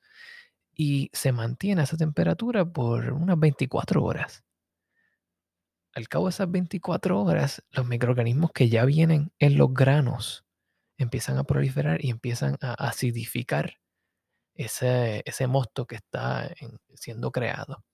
y 0.79 1.11
se 1.13 1.33
mantiene 1.33 1.81
a 1.81 1.83
esa 1.83 1.97
temperatura 1.97 2.65
por 2.65 3.11
unas 3.11 3.37
24 3.37 4.01
horas. 4.03 4.45
Al 5.93 6.07
cabo 6.07 6.25
de 6.25 6.29
esas 6.31 6.49
24 6.51 7.21
horas, 7.21 7.63
los 7.71 7.85
microorganismos 7.85 8.51
que 8.51 8.69
ya 8.69 8.85
vienen 8.85 9.31
en 9.39 9.57
los 9.57 9.73
granos 9.73 10.45
empiezan 10.97 11.37
a 11.37 11.43
proliferar 11.43 12.03
y 12.03 12.09
empiezan 12.11 12.57
a 12.61 12.73
acidificar 12.73 13.75
ese, 14.55 15.23
ese 15.25 15.47
mosto 15.47 15.87
que 15.87 15.95
está 15.97 16.47
en- 16.59 16.79
siendo 16.95 17.31
creado. 17.31 17.85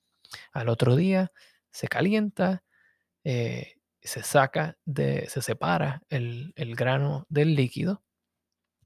Al 0.54 0.70
otro 0.70 0.96
día 0.96 1.32
se 1.72 1.88
calienta, 1.89 2.63
eh, 3.25 3.75
se 4.01 4.24
saca, 4.24 4.77
de, 4.86 5.27
se 5.30 5.42
separa 5.42 6.04
el, 6.10 6.54
el 6.58 6.75
grano 6.75 7.25
del 7.30 7.56
líquido 7.56 8.04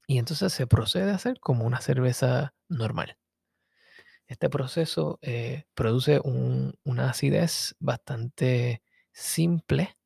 y 0.06 0.18
entonces 0.18 0.52
se 0.52 0.66
procede 0.66 1.12
a 1.12 1.16
hacer 1.16 1.40
como 1.40 1.64
una 1.66 1.80
cerveza 1.80 2.54
normal. 2.68 3.18
Este 4.30 4.50
proceso 4.50 5.20
eh, 5.22 5.64
produce 5.74 6.20
un- 6.24 6.74
una 6.84 7.10
acidez 7.10 7.76
bastante 7.80 8.82
simple 9.12 9.98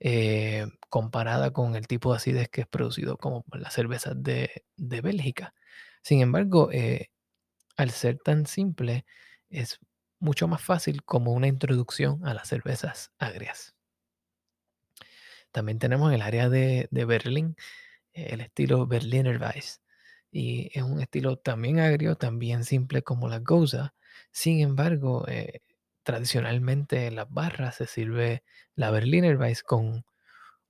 eh, 0.00 0.66
comparada 0.90 1.52
con 1.52 1.76
el 1.76 1.86
tipo 1.88 2.10
de 2.12 2.16
acidez 2.18 2.48
que 2.50 2.62
es 2.62 2.66
producido 2.68 3.16
como 3.18 3.44
las 3.52 3.74
cervezas 3.74 4.14
de, 4.22 4.64
de 4.76 5.00
Bélgica. 5.02 5.54
Sin 6.02 6.20
embargo, 6.22 6.70
eh, 6.72 7.08
al 7.76 7.90
ser 7.90 8.18
tan 8.18 8.46
simple, 8.46 9.06
es 9.50 9.78
mucho 10.20 10.48
más 10.48 10.62
fácil 10.62 11.04
como 11.04 11.32
una 11.32 11.48
introducción 11.48 12.26
a 12.26 12.34
las 12.34 12.48
cervezas 12.48 13.12
agrias. 13.18 13.74
También 15.52 15.78
tenemos 15.78 16.08
en 16.10 16.14
el 16.16 16.22
área 16.22 16.48
de, 16.48 16.88
de 16.90 17.04
Berlín 17.04 17.56
el 18.14 18.40
estilo 18.42 18.86
Berliner 18.86 19.40
Weiss. 19.40 19.80
Y 20.30 20.70
es 20.74 20.82
un 20.82 21.00
estilo 21.00 21.38
también 21.38 21.80
agrio, 21.80 22.16
también 22.16 22.64
simple 22.64 23.02
como 23.02 23.28
la 23.28 23.40
Goza. 23.40 23.94
Sin 24.32 24.60
embargo, 24.60 25.26
eh, 25.28 25.60
tradicionalmente 26.04 27.06
en 27.06 27.16
las 27.16 27.30
barras 27.30 27.76
se 27.76 27.86
sirve 27.86 28.44
la 28.74 28.90
Berliner 28.90 29.36
Weiss 29.36 29.62
con 29.62 30.04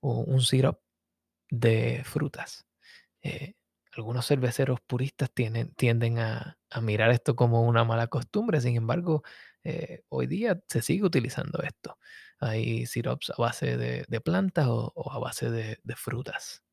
un 0.01 0.41
sirope 0.41 0.81
de 1.49 2.03
frutas. 2.05 2.65
Eh, 3.23 3.55
algunos 3.93 4.27
cerveceros 4.27 4.81
puristas 4.81 5.31
tienen- 5.33 5.73
tienden 5.75 6.19
a, 6.19 6.57
mirar 6.81 7.11
esto 7.11 7.35
como 7.35 7.63
una 7.63 7.83
mala 7.85 8.07
costumbre, 8.07 8.61
sin 8.61 8.77
embargo, 8.77 9.23
eh, 9.63 10.03
hoy 10.09 10.27
día 10.27 10.61
se 10.67 10.81
sigue 10.81 11.03
utilizando 11.05 11.61
esto. 11.63 11.97
Hay 12.39 12.85
sirops 12.87 13.31
a 13.31 13.35
base 13.41 13.77
de, 13.77 14.21
plantas 14.21 14.67
o, 14.69 15.11
a 15.11 15.19
base 15.19 15.51
de 15.51 15.95
frutas. 15.97 16.63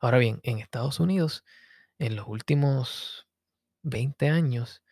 Ahora 0.00 0.18
bien, 0.18 0.40
en 0.42 0.58
Estados 0.58 1.00
Unidos, 1.00 1.44
en 1.98 2.16
los 2.16 2.26
últimos 2.28 3.28
20 3.82 4.28
años, 4.28 4.82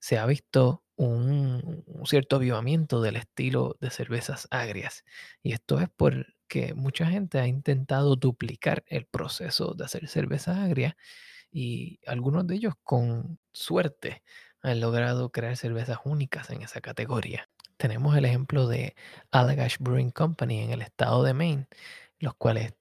se 0.00 0.18
ha 0.18 0.26
visto 0.26 0.84
un, 0.96 1.84
cierto 2.04 2.36
avivamiento 2.36 3.00
del 3.00 3.16
estilo 3.16 3.76
de 3.80 3.90
cervezas 3.90 4.48
agrias. 4.50 5.04
Y 5.42 5.52
esto 5.52 5.80
es 5.80 5.88
porque 5.96 6.74
mucha 6.74 7.06
gente 7.06 7.38
ha 7.38 7.46
intentado 7.46 8.16
duplicar 8.16 8.84
el 8.86 9.06
proceso 9.06 9.74
de 9.74 9.84
hacer 9.84 10.08
cerveza 10.08 10.64
agria 10.64 10.96
y 11.50 12.00
algunos 12.06 12.46
de 12.46 12.56
ellos 12.56 12.74
con 12.82 13.38
suerte 13.52 14.22
han 14.62 14.80
logrado 14.80 15.30
crear 15.30 15.56
cervezas 15.56 15.98
únicas 16.04 16.50
en 16.50 16.62
esa 16.62 16.80
categoría. 16.80 17.48
Tenemos 17.76 18.16
el 18.16 18.24
ejemplo 18.24 18.66
de 18.66 18.96
Allagash 19.30 19.76
Brewing 19.78 20.10
Company 20.10 20.60
en 20.62 20.70
el 20.70 20.82
estado 20.82 21.22
de 21.22 21.34
Maine, 21.34 21.68
los 22.18 22.34
cuales 22.34 22.74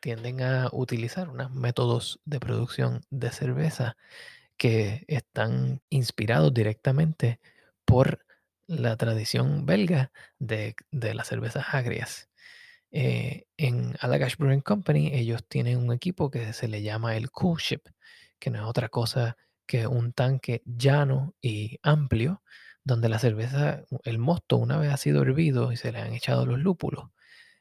tienden 0.00 0.42
a 0.42 0.68
utilizar 0.72 1.28
unos 1.28 1.52
métodos 1.52 2.20
de 2.24 2.40
producción 2.40 3.02
de 3.10 3.30
cerveza 3.30 3.96
que 4.56 5.04
están 5.08 5.80
inspirados 5.90 6.52
directamente 6.52 7.40
por 7.84 8.24
la 8.66 8.96
tradición 8.96 9.66
belga 9.66 10.12
de, 10.38 10.76
de 10.90 11.14
las 11.14 11.28
cervezas 11.28 11.66
agrias. 11.72 12.28
Eh, 12.92 13.46
en 13.56 13.96
Allagash 14.00 14.36
Brewing 14.36 14.60
Company 14.60 15.12
ellos 15.14 15.44
tienen 15.46 15.78
un 15.78 15.92
equipo 15.92 16.30
que 16.30 16.52
se 16.52 16.68
le 16.68 16.82
llama 16.82 17.16
el 17.16 17.30
Cool 17.30 17.58
Ship, 17.58 17.82
que 18.38 18.50
no 18.50 18.58
es 18.58 18.64
otra 18.64 18.88
cosa 18.88 19.36
que 19.66 19.86
un 19.86 20.12
tanque 20.12 20.62
llano 20.64 21.34
y 21.40 21.78
amplio, 21.82 22.42
donde 22.84 23.08
la 23.08 23.18
cerveza, 23.18 23.84
el 24.04 24.18
mosto, 24.18 24.56
una 24.56 24.78
vez 24.78 24.92
ha 24.92 24.96
sido 24.96 25.22
hervido 25.22 25.72
y 25.72 25.76
se 25.76 25.92
le 25.92 26.00
han 26.00 26.12
echado 26.12 26.46
los 26.46 26.58
lúpulos, 26.58 27.10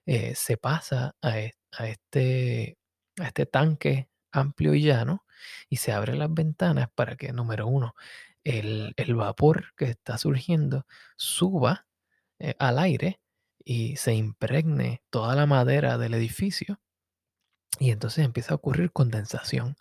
eh, 0.05 0.35
se 0.35 0.57
pasa 0.57 1.15
a, 1.21 1.39
e- 1.39 1.55
a 1.71 1.87
este, 1.87 2.77
a 3.19 3.27
este 3.27 3.45
tanque 3.45 4.09
amplio 4.31 4.73
y 4.75 4.83
llano 4.83 5.25
y 5.69 5.77
se 5.77 5.91
abren 5.93 6.19
las 6.19 6.33
ventanas 6.33 6.89
para 6.95 7.15
que, 7.15 7.31
número 7.33 7.67
uno, 7.67 7.95
el, 8.43 8.93
el 8.97 9.15
vapor 9.15 9.73
que 9.77 9.85
está 9.85 10.17
surgiendo 10.17 10.85
suba 11.17 11.87
eh, 12.39 12.55
al 12.59 12.79
aire 12.79 13.19
y 13.63 13.97
se 13.97 14.13
impregne 14.15 15.03
toda 15.09 15.35
la 15.35 15.45
madera 15.45 15.97
del 15.97 16.13
edificio 16.15 16.79
y 17.79 17.91
entonces 17.91 18.25
empieza 18.25 18.53
a 18.53 18.57
ocurrir 18.57 18.91
condensación. 18.91 19.75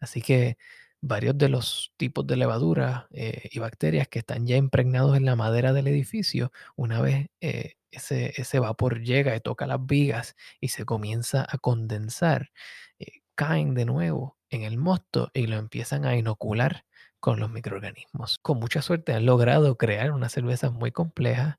Así 0.00 0.22
que 0.22 0.58
varios 1.02 1.36
de 1.36 1.48
los 1.48 1.92
tipos 1.96 2.26
de 2.26 2.36
levadura 2.36 3.08
eh, 3.12 3.48
y 3.52 3.58
bacterias 3.58 4.08
que 4.08 4.20
están 4.20 4.46
ya 4.46 4.56
impregnados 4.56 5.16
en 5.16 5.24
la 5.26 5.36
madera 5.36 5.72
del 5.72 5.88
edificio, 5.88 6.52
una 6.76 7.02
vez 7.02 7.28
eh, 7.40 7.74
ese, 7.90 8.32
ese 8.40 8.58
vapor 8.60 9.02
llega 9.02 9.36
y 9.36 9.40
toca 9.40 9.66
las 9.66 9.84
vigas 9.84 10.36
y 10.60 10.68
se 10.68 10.84
comienza 10.86 11.44
a 11.48 11.58
condensar, 11.58 12.52
eh, 13.00 13.20
caen 13.34 13.74
de 13.74 13.84
nuevo 13.84 14.38
en 14.50 14.62
el 14.62 14.78
mosto 14.78 15.30
y 15.34 15.46
lo 15.48 15.56
empiezan 15.58 16.06
a 16.06 16.16
inocular 16.16 16.84
con 17.20 17.40
los 17.40 17.50
microorganismos. 17.50 18.38
Con 18.40 18.58
mucha 18.60 18.80
suerte 18.82 19.12
han 19.12 19.26
logrado 19.26 19.76
crear 19.76 20.12
unas 20.12 20.32
cervezas 20.32 20.72
muy 20.72 20.92
complejas, 20.92 21.58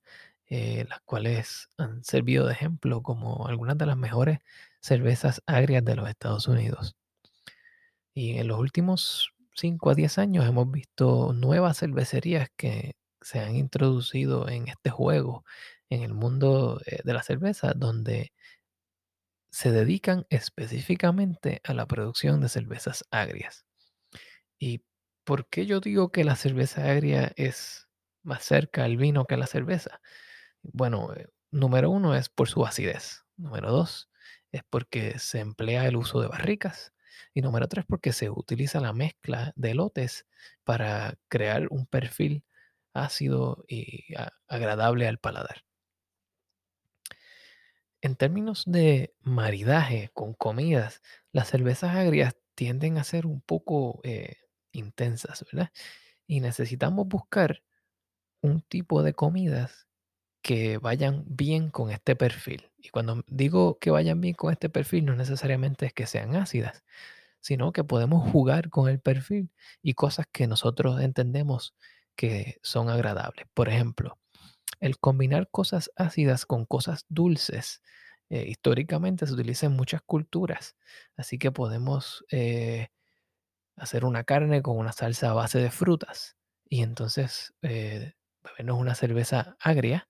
las 0.49 1.01
cuales 1.05 1.69
han 1.79 2.03
servido 2.03 2.45
de 2.45 2.53
ejemplo 2.53 3.01
como 3.01 3.47
algunas 3.47 3.75
de 3.77 3.87
las 3.87 3.97
mejores 3.97 4.37
cervezas 4.81 5.41
agrias 5.47 5.83
de 5.83 5.95
los 5.95 6.07
Estados 6.07 6.47
Unidos. 6.47 6.95
Y 8.15 8.37
en 8.37 8.47
los 8.47 8.59
últimos 8.59 9.32
5 9.55 9.89
a 9.91 9.95
10 9.95 10.17
años 10.17 10.45
hemos 10.47 10.69
visto 10.71 11.33
nuevas 11.33 11.79
cervecerías 11.79 12.49
que 12.57 12.95
se 13.21 13.39
han 13.39 13.55
introducido 13.55 14.49
en 14.49 14.67
este 14.67 14.89
juego, 14.89 15.45
en 15.89 16.03
el 16.03 16.13
mundo 16.13 16.81
eh, 16.85 16.99
de 17.03 17.13
la 17.13 17.23
cerveza, 17.23 17.73
donde 17.75 18.31
se 19.51 19.71
dedican 19.71 20.25
específicamente 20.29 21.61
a 21.63 21.73
la 21.73 21.85
producción 21.87 22.41
de 22.41 22.49
cervezas 22.49 23.05
agrias. 23.11 23.65
¿Y 24.59 24.83
por 25.25 25.47
qué 25.49 25.65
yo 25.65 25.79
digo 25.79 26.11
que 26.11 26.23
la 26.23 26.35
cerveza 26.35 26.89
agria 26.91 27.33
es 27.35 27.87
más 28.23 28.43
cerca 28.43 28.83
al 28.85 28.97
vino 28.97 29.25
que 29.25 29.35
a 29.35 29.37
la 29.37 29.47
cerveza? 29.47 30.01
Bueno, 30.63 31.13
eh, 31.15 31.27
número 31.51 31.91
uno 31.91 32.15
es 32.15 32.29
por 32.29 32.49
su 32.49 32.65
acidez. 32.65 33.23
Número 33.37 33.71
dos 33.71 34.09
es 34.51 34.63
porque 34.69 35.19
se 35.19 35.39
emplea 35.39 35.87
el 35.87 35.97
uso 35.97 36.21
de 36.21 36.27
barricas. 36.27 36.93
Y 37.33 37.41
número 37.41 37.67
tres 37.67 37.85
porque 37.87 38.13
se 38.13 38.29
utiliza 38.29 38.79
la 38.79 38.93
mezcla 38.93 39.53
de 39.55 39.73
lotes 39.75 40.25
para 40.63 41.17
crear 41.27 41.67
un 41.69 41.85
perfil 41.85 42.43
ácido 42.93 43.65
y 43.67 44.05
agradable 44.47 45.07
al 45.07 45.17
paladar. 45.17 45.63
En 48.01 48.15
términos 48.15 48.63
de 48.67 49.13
maridaje 49.21 50.09
con 50.13 50.33
comidas, 50.33 51.01
las 51.31 51.47
cervezas 51.47 51.95
agrias 51.95 52.35
tienden 52.53 52.97
a 52.97 53.03
ser 53.03 53.25
un 53.25 53.41
poco 53.41 54.01
eh, 54.03 54.35
intensas, 54.73 55.45
¿verdad? 55.51 55.71
Y 56.27 56.41
necesitamos 56.41 57.07
buscar 57.07 57.63
un 58.41 58.61
tipo 58.61 59.03
de 59.03 59.13
comidas 59.13 59.87
que 60.43 60.77
vayan 60.79 61.25
bien 61.27 61.71
con 61.71 61.91
este 61.91 62.15
perfil. 62.17 62.71
Y 62.79 62.89
cuando 62.91 63.23
digo 63.27 63.79
que 63.79 63.91
vayan 63.91 64.21
bien 64.21 64.35
con 64.35 64.51
este 64.53 64.69
perfil, 64.69 65.05
no 65.05 65.15
necesariamente 65.17 65.87
es 65.87 65.93
que 65.93 66.07
sean 66.07 66.35
ácidas, 66.37 66.83
sino 67.41 67.71
que 67.73 67.83
podemos 67.85 68.29
jugar 68.31 68.69
con 68.69 68.89
el 68.89 68.99
perfil 69.01 69.51
y 69.83 69.93
cosas 69.95 70.27
que 70.31 70.47
nosotros 70.47 71.01
entendemos 71.01 71.75
que 72.15 72.59
son 72.63 72.89
agradables. 72.89 73.47
Por 73.53 73.69
ejemplo, 73.69 74.19
el 74.79 74.99
combinar 74.99 75.49
cosas 75.51 75.91
ácidas 75.95 76.45
con 76.45 76.65
cosas 76.65 77.05
dulces. 77.09 77.81
eh, 78.29 78.45
históricamente 78.47 79.27
se 79.27 79.33
utiliza 79.33 79.67
en 79.67 79.73
muchas 79.73 80.01
culturas, 80.03 80.75
así 81.17 81.37
que 81.39 81.51
podemos 81.51 82.25
eh, 82.31 82.89
hacer 83.77 84.05
una 84.05 84.23
carne 84.23 84.61
con 84.61 84.77
una 84.77 84.91
salsa 84.93 85.31
a 85.31 85.33
base 85.33 85.59
de 85.59 85.71
frutas 85.71 86.37
y 86.69 86.81
entonces 86.83 87.53
eh, 87.61 88.13
bebernos 88.43 88.79
una 88.79 88.95
cerveza 88.95 89.55
agria, 89.59 90.07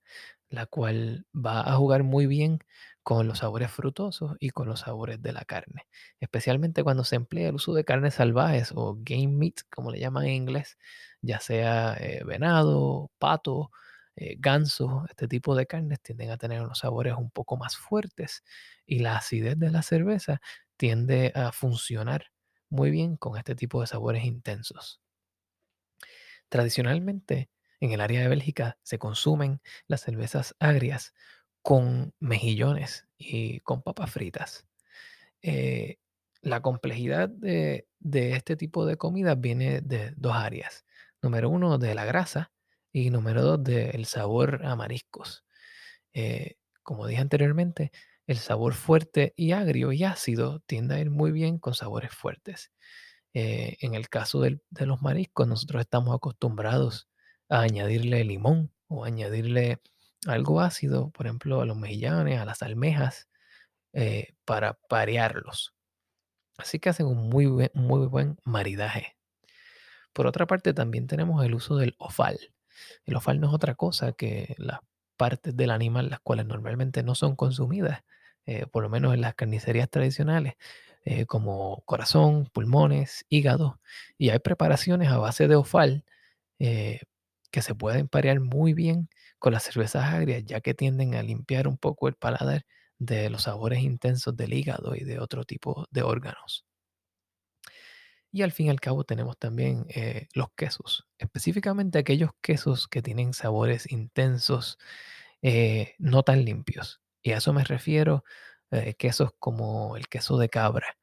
la 0.50 0.66
cual 0.66 1.26
va 1.36 1.62
a 1.62 1.76
jugar 1.76 2.04
muy 2.04 2.28
bien 2.28 2.60
con 3.04 3.28
los 3.28 3.40
sabores 3.40 3.72
frutosos 3.72 4.36
y 4.40 4.52
con 4.52 4.68
los 4.68 4.82
sabores 4.82 5.22
de 5.22 5.34
la 5.34 5.44
carne, 5.46 5.88
especialmente 6.20 6.84
cuando 6.84 7.04
se 7.04 7.16
emplea 7.18 7.50
el 7.50 7.56
uso 7.56 7.74
de 7.74 7.84
carnes 7.86 8.16
salvajes 8.16 8.72
o 8.76 8.96
game 9.00 9.28
meat, 9.28 9.56
como 9.70 9.92
le 9.92 10.00
llaman 10.00 10.26
en 10.26 10.32
inglés, 10.34 10.78
ya 11.22 11.40
sea 11.40 11.96
eh, 12.00 12.24
venado, 12.26 13.12
pato, 13.20 13.72
eh, 14.16 14.36
ganso, 14.40 15.06
este 15.10 15.28
tipo 15.28 15.56
de 15.56 15.66
carnes 15.68 16.02
tienden 16.02 16.30
a 16.32 16.38
tener 16.38 16.62
unos 16.62 16.80
sabores 16.80 17.16
un 17.16 17.32
poco 17.32 17.58
más 17.58 17.76
fuertes 17.78 18.44
y 18.86 19.00
la 19.00 19.18
acidez 19.18 19.58
de 19.60 19.72
la 19.72 19.82
cerveza 19.82 20.40
tiende 20.78 21.32
a 21.36 21.52
funcionar 21.52 22.28
muy 22.70 22.92
bien 22.92 23.18
con 23.18 23.38
este 23.38 23.56
tipo 23.56 23.82
de 23.82 23.88
sabores 23.88 24.24
intensos. 24.26 25.02
Tradicionalmente, 26.50 27.50
en 27.84 27.92
el 27.92 28.00
área 28.00 28.22
de 28.22 28.30
Bélgica 28.30 28.78
se 28.82 28.98
consumen 28.98 29.62
las 29.88 30.00
cervezas 30.02 30.56
agrias 30.60 31.14
con 31.62 32.14
mejillones 32.22 33.08
y 33.18 33.60
con 33.60 33.82
papas 33.82 34.10
fritas. 34.10 34.66
Eh, 35.42 35.98
la 36.42 36.62
complejidad 36.62 37.28
de, 37.28 37.90
de 38.00 38.38
este 38.38 38.56
tipo 38.56 38.86
de 38.86 38.96
comida 38.96 39.36
viene 39.36 39.82
de 39.82 40.14
dos 40.16 40.34
áreas. 40.34 40.86
Número 41.22 41.50
uno, 41.50 41.78
de 41.78 41.94
la 41.94 42.06
grasa 42.06 42.54
y 42.94 43.10
número 43.10 43.42
dos, 43.42 43.62
del 43.62 44.06
sabor 44.06 44.62
a 44.66 44.78
mariscos. 44.78 45.44
Eh, 46.14 46.56
como 46.84 47.06
dije 47.06 47.20
anteriormente, 47.22 47.92
el 48.28 48.38
sabor 48.38 48.76
fuerte 48.76 49.34
y 49.36 49.52
agrio 49.52 49.92
y 49.92 50.06
ácido 50.06 50.62
tiende 50.68 50.96
a 50.96 51.00
ir 51.00 51.12
muy 51.12 51.34
bien 51.34 51.60
con 51.60 51.74
sabores 51.74 52.14
fuertes. 52.14 52.72
Eh, 53.34 53.76
en 53.82 53.94
el 53.94 54.08
caso 54.08 54.40
de 54.40 54.86
los 54.86 55.02
mariscos, 55.02 55.48
nosotros 55.50 55.82
estamos 55.82 56.16
acostumbrados 56.16 57.10
a 57.54 57.62
añadirle 57.62 58.24
limón 58.24 58.72
o 58.88 59.06
añadirle 59.06 59.80
algo 60.26 60.62
ácido, 60.62 61.12
por 61.12 61.28
ejemplo, 61.28 61.62
a 61.62 61.66
los 61.66 61.78
mejillanes, 61.78 62.40
a 62.40 62.46
las 62.46 62.64
almejas, 62.64 63.28
eh, 63.94 64.34
para 64.44 64.74
parearlos. 64.90 65.76
Así 66.58 66.80
que 66.80 66.90
hacen 66.90 67.06
un 67.06 67.30
muy 67.30 67.46
buen, 67.46 67.70
muy 67.76 68.08
buen 68.08 68.38
maridaje. 68.44 69.18
Por 70.14 70.26
otra 70.26 70.48
parte, 70.48 70.74
también 70.74 71.06
tenemos 71.06 71.46
el 71.46 71.54
uso 71.54 71.78
del 71.78 71.96
ofal. 72.00 72.40
El 73.06 73.16
ofal 73.16 73.40
no 73.40 73.48
es 73.50 73.54
otra 73.54 73.76
cosa 73.76 74.14
que 74.14 74.56
las 74.58 74.80
partes 75.16 75.56
del 75.56 75.70
animal, 75.70 76.10
las 76.10 76.22
cuales 76.22 76.48
normalmente 76.48 77.04
no 77.04 77.14
son 77.14 77.36
consumidas, 77.36 78.04
eh, 78.48 78.66
por 78.66 78.82
lo 78.82 78.90
menos 78.90 79.14
en 79.14 79.22
las 79.22 79.36
carnicerías 79.36 79.90
tradicionales, 79.90 80.56
eh, 81.06 81.28
como 81.28 81.84
corazón, 81.86 82.50
pulmones, 82.52 83.26
hígado. 83.30 83.80
Y 84.18 84.30
hay 84.32 84.40
preparaciones 84.40 85.10
a 85.10 85.20
base 85.20 85.48
de 85.48 85.56
ofal 85.56 86.04
eh, 86.60 87.02
que 87.54 87.62
se 87.62 87.76
pueden 87.76 88.08
parear 88.10 88.40
muy 88.42 88.74
bien 88.74 89.10
con 89.40 89.54
las 89.54 89.64
cervezas 89.64 90.06
agrias, 90.06 90.44
ya 90.46 90.60
que 90.62 90.74
tienden 90.74 91.14
a 91.16 91.22
limpiar 91.24 91.68
un 91.68 91.78
poco 91.78 92.08
el 92.08 92.16
paladar 92.16 92.66
de 92.98 93.30
los 93.30 93.44
sabores 93.44 93.82
intensos 93.84 94.36
del 94.36 94.54
hígado 94.54 94.96
y 94.96 95.04
de 95.04 95.20
otro 95.20 95.44
tipo 95.46 95.86
de 95.92 96.02
órganos. 96.02 96.66
Y 98.32 98.42
al 98.42 98.52
fin 98.52 98.68
y 98.68 98.70
al 98.72 98.80
cabo 98.80 99.04
tenemos 99.04 99.38
también 99.38 99.86
eh, 99.90 100.28
los 100.34 100.48
quesos, 100.56 101.06
específicamente 101.20 102.00
aquellos 102.00 102.32
quesos 102.42 102.88
que 102.88 103.04
tienen 103.04 103.34
sabores 103.36 103.92
intensos, 103.92 104.80
eh, 105.44 105.94
no 106.00 106.24
tan 106.24 106.44
limpios. 106.46 107.02
Y 107.22 107.34
a 107.34 107.38
eso 107.38 107.54
me 107.54 107.64
refiero, 107.64 108.24
eh, 108.72 108.96
quesos 108.96 109.32
como 109.38 109.96
el 109.98 110.08
queso 110.08 110.38
de 110.40 110.50
cabra. 110.50 110.98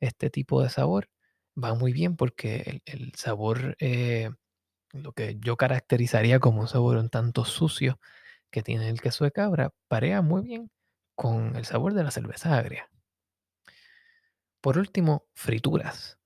Este 0.00 0.30
tipo 0.30 0.62
de 0.62 0.70
sabor 0.70 1.10
va 1.62 1.74
muy 1.74 1.92
bien 1.92 2.16
porque 2.16 2.80
el, 2.86 3.12
sabor, 3.16 3.76
eh, 3.80 4.30
lo 4.92 5.12
que 5.12 5.38
yo 5.40 5.56
caracterizaría 5.56 6.40
como 6.40 6.60
un 6.60 6.68
sabor 6.68 6.96
un 6.96 7.10
tanto 7.10 7.44
sucio 7.44 8.00
que 8.50 8.62
tiene 8.62 8.88
el 8.88 9.00
queso 9.00 9.24
de 9.24 9.32
cabra, 9.32 9.72
parea 9.88 10.22
muy 10.22 10.42
bien 10.42 10.70
con 11.14 11.56
el 11.56 11.64
sabor 11.64 11.94
de 11.94 12.04
la 12.04 12.10
cerveza 12.10 12.56
agria. 12.56 12.88
Por 14.60 14.78
último, 14.78 15.26
frituras. 15.34 16.18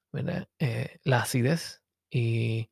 Eh, 0.59 0.99
la 1.05 1.23
acidez 1.23 1.83
y 2.11 2.71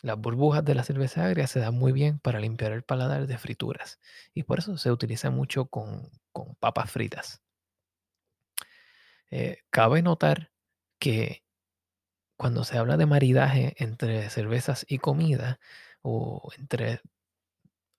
las 0.00 0.18
burbujas 0.18 0.64
de 0.64 0.74
la 0.74 0.84
cerveza 0.84 1.26
agria 1.26 1.46
se 1.46 1.60
dan 1.60 1.74
muy 1.74 1.92
bien 1.92 2.18
para 2.20 2.40
limpiar 2.40 2.72
el 2.72 2.84
paladar 2.84 3.26
de 3.26 3.38
frituras 3.38 3.98
y 4.34 4.44
por 4.44 4.60
eso 4.60 4.78
se 4.78 4.92
utiliza 4.92 5.30
mucho 5.30 5.66
con, 5.66 6.10
con 6.32 6.54
papas 6.56 6.90
fritas. 6.90 7.42
Eh, 9.30 9.58
cabe 9.70 10.02
notar 10.02 10.52
que 10.98 11.44
cuando 12.36 12.64
se 12.64 12.78
habla 12.78 12.96
de 12.96 13.06
maridaje 13.06 13.74
entre 13.78 14.28
cervezas 14.30 14.84
y 14.88 14.98
comida 14.98 15.58
o 16.02 16.50
entre 16.58 17.00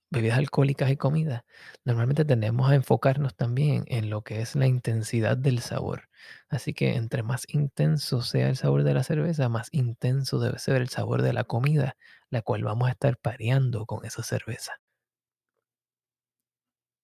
bebidas 0.09 0.37
alcohólicas 0.37 0.89
y 0.89 0.97
comida, 0.97 1.45
normalmente 1.83 2.23
tendemos 2.25 2.69
a 2.69 2.75
enfocarnos 2.75 3.35
también 3.35 3.83
en 3.87 4.09
lo 4.09 4.23
que 4.23 4.41
es 4.41 4.55
la 4.55 4.67
intensidad 4.67 5.37
del 5.37 5.59
sabor. 5.59 6.09
Así 6.49 6.73
que 6.73 6.95
entre 6.95 7.23
más 7.23 7.43
intenso 7.49 8.21
sea 8.21 8.49
el 8.49 8.55
sabor 8.57 8.83
de 8.83 8.93
la 8.93 9.03
cerveza, 9.03 9.49
más 9.49 9.69
intenso 9.71 10.39
debe 10.39 10.59
ser 10.59 10.77
el 10.81 10.89
sabor 10.89 11.21
de 11.21 11.33
la 11.33 11.43
comida, 11.43 11.97
la 12.29 12.41
cual 12.41 12.63
vamos 12.63 12.87
a 12.87 12.91
estar 12.91 13.17
pareando 13.17 13.85
con 13.85 14.05
esa 14.05 14.23
cerveza. 14.23 14.73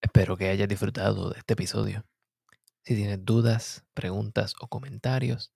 Espero 0.02 0.38
que 0.38 0.50
hayas 0.50 0.68
disfrutado 0.68 1.30
de 1.30 1.40
este 1.40 1.54
episodio. 1.54 2.06
Si 2.84 2.96
tienes 2.96 3.24
dudas, 3.24 3.86
preguntas 3.94 4.54
o 4.60 4.68
comentarios, 4.68 5.54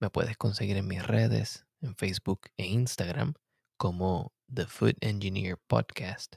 me 0.00 0.10
puedes 0.10 0.36
conseguir 0.36 0.76
en 0.76 0.86
mis 0.86 1.04
redes, 1.06 1.64
en 1.80 1.96
Facebook 1.96 2.42
e 2.56 2.66
Instagram, 2.66 3.34
como 3.76 4.32
The 4.52 4.66
Food 4.66 4.96
Engineer 5.00 5.58
Podcast. 5.66 6.36